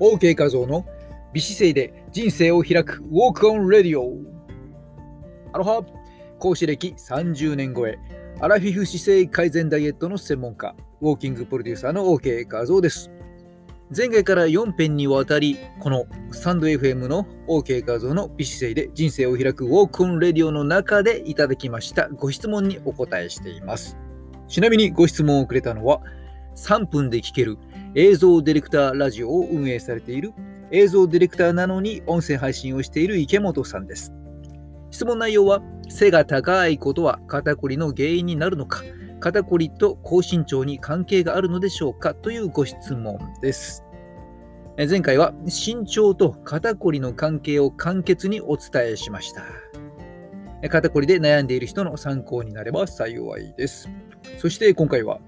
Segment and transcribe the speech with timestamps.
[0.00, 0.84] OK 画像の
[1.32, 4.02] 美姿勢で人生を開く Walk on Radio
[5.52, 5.82] アロハ。
[6.38, 7.98] 講師歴30年超え。
[8.40, 10.76] アラフィフ姿勢改善ダイエットの専門家。
[11.00, 13.10] ウォーキングプロデューサーの OK 画像です。
[13.96, 22.08] 前回から4編にわたりこのスタンド FM の OK 画像の美姿勢で人生を開く Walk on Radio の中でいただきました。
[22.08, 23.96] ご質問にお答えしています。
[24.46, 26.00] ちなみにご質問をくれたのは
[26.54, 27.56] 3分で聞ける
[27.94, 30.32] 映像ディレクターラジオを運営されている
[30.70, 34.12] 映像ディレクターなのに音声配信をしている池本さんです。
[34.90, 38.82] 質問内容は、背が高いことは肩こりの原因になるのか、
[39.20, 43.82] 肩こりと高身長に関係があるのでしょうかというご質問です。
[44.76, 49.42] 前回は身長と肩こりの関係を簡潔にお伝えしました。
[50.68, 53.88] 肩こりで悩んでいる人の参考になれば幸いです。
[54.38, 55.18] そして今回は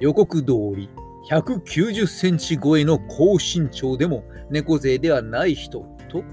[0.00, 0.90] 予告通り
[1.30, 6.24] 190センチ超えの高身長でも猫背ではない人と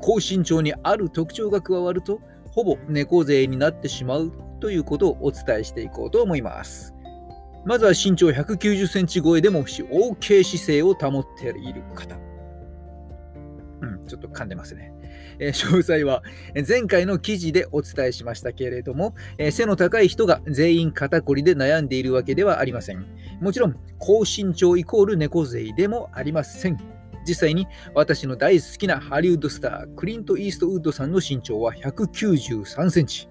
[0.00, 2.20] 高身長にある特徴が加わると
[2.52, 6.94] ほぼ猫背になってしまうということをお伝えしていこうと思います。
[7.66, 12.16] まずは身長190センチ超えでも OK 姿勢を保っている方。
[14.06, 14.92] ちょっと噛んでますね。
[15.38, 16.22] えー、詳細は
[16.66, 23.06] 前回の記事でお伝えしましたけれども、えー、背の高い人が全員肩こりで悩んでいるわけではありません。
[23.40, 26.78] もちろん、高身長イコール猫背でもありません。
[27.26, 33.28] 実際に私の大好きなハリウッドスター、クリント・イーストウッドさんの身長は193センチ。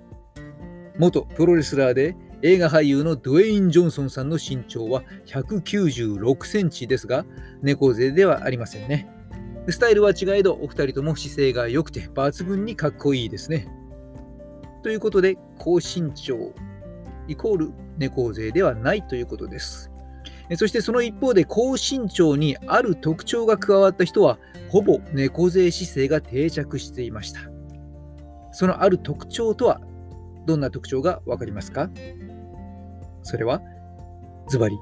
[0.98, 7.26] 元プロレスラーで映画俳優のドウェイン・ジョンソンさんの身長は196センチですが、
[7.62, 9.10] 猫背ではありませんね。
[9.70, 13.68] スタイルは違えど、お二人とも姿勢が良くて抜群にかっこいいですね。
[14.84, 16.54] ということで、高身長
[17.28, 19.92] イコール猫背ではないということです。
[20.58, 24.38] そしてその一方で高身長にある特徴が加わった人は
[24.70, 27.40] ほぼ猫背姿勢が定着していました。
[28.52, 29.82] そのある特徴とは
[30.46, 31.90] どんな特徴がわかりますか？
[33.24, 33.60] それは
[34.48, 34.78] ズバリ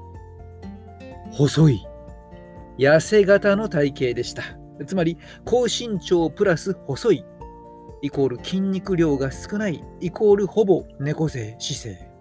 [1.32, 1.86] 細い
[2.78, 4.42] 痩せ型の体型でした。
[4.86, 7.24] つまり高身長プラス細い
[8.02, 12.14] イコール筋肉量が少ないイコールほぼ猫背姿勢。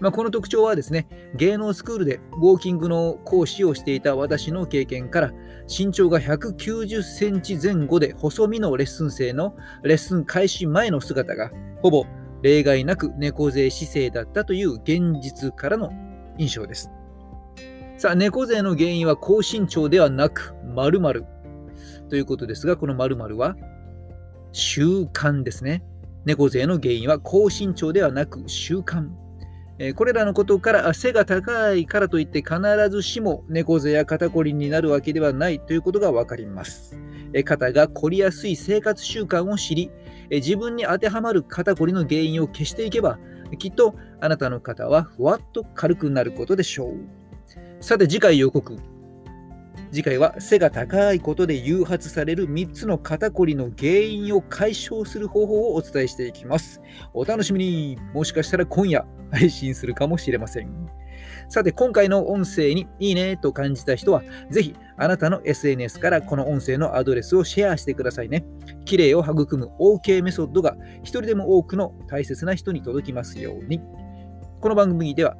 [0.00, 5.32] まあ、この特徴はですね、芸能スクールでウォーキングの講師をしていた私の経験から、
[5.68, 11.50] 身長が190センチ前後で細身のレッスン生のレッスン開始前の姿が、
[11.82, 12.04] ほぼ
[12.42, 15.92] 例外なく猫背姿勢だったという現実からの
[16.38, 16.90] 印象です。
[17.96, 21.24] さあ、猫背の原因は高身長ではなく、〇〇
[22.12, 23.56] ということですが、この〇〇は
[24.52, 25.82] 習慣ですね。
[26.26, 29.08] 猫背の原因は高身長ではなく習慣。
[29.94, 37.00] これらのことから背が高いからといって必ずしも猫背や肩こりになるわけではないということがわかります。
[37.46, 39.90] 肩が凝りやすい生活習慣を知り、
[40.30, 43.18] 自分に当てはまる肩こりの原因を消していけば、
[43.58, 46.92] きっとあなたの肩はふわっと軽くなることでしょう。
[47.80, 48.76] さて次回予告。
[49.90, 56.80] 次回は背が高いことで誘発される3つの肩こりの原因を解消する方法をお伝えしていきます。
[57.14, 61.02] お楽しみにもしかしたら今夜配信するかもしれません。
[61.48, 68.44] さて、今回の音声にいいねと感じた人は、ぜひあなたの SNS からこの音声のアドレスをシェアしてくださいね。
[68.84, 73.80] 綺麗を育む OK メソッドが一人でも多くの大切な人に届きますように。
[74.60, 75.36] この番組では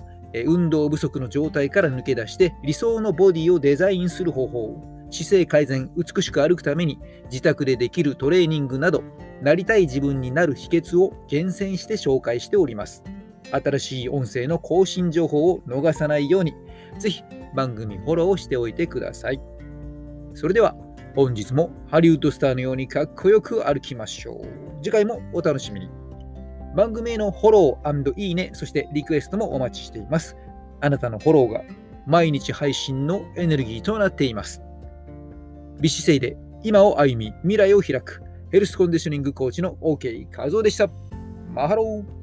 [0.47, 9.03] 運動不足の状態から抜け出して理想のボディをデザインする方法、姿勢改善、美しく歩くために自宅でできるトレーニングなど、
[9.43, 13.03] なりたい自分になる秘訣を厳選して紹介しております。
[13.51, 16.55] 新しい音声の更新情報を逃さないように、
[16.99, 17.23] ぜひ
[17.55, 19.41] 番組フォローしておいてください。
[20.35, 20.75] それでは
[21.15, 24.83] 本日もハリウッドスターのようにかっこよく歩きましょう。
[24.83, 26.02] 次回もお楽しみに。
[26.75, 30.37] 番組へのフォローいいね、そしてリクエストもお待ちしています。
[30.81, 31.63] あなたのフォローが
[32.07, 34.61] 毎日配信のエネルギーとなっています。
[35.81, 40.89] 美姿勢で今を歩み、未来を開くヘルスコンディショニングコーチの OK 和夫でした。
[41.55, 42.23] マハロー